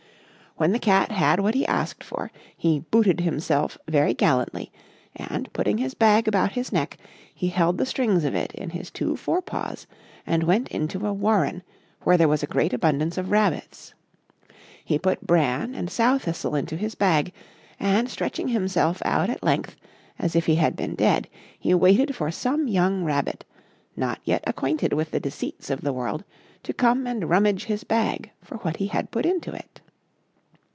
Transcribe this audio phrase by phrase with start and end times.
[0.57, 4.71] When the Cat had what he asked for, he booted himself very gallantly;
[5.15, 6.97] and putting his bag about his neck,
[7.33, 9.87] he held the strings of it in his two fore paws,
[10.27, 11.63] and went into a warren
[12.01, 13.95] where was great abundance of rabbits.
[14.85, 17.33] He put bran and sow thistle into his bag,
[17.79, 19.75] and stretching himself out at length,
[20.19, 21.27] as if he had been dead,
[21.57, 23.45] he waited for some young rabbit,
[23.95, 26.23] not yet acquainted with the deceits of the world,
[26.61, 29.81] to come and rummage his bag for what he had put into it.